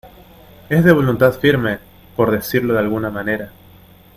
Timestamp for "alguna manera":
2.79-3.51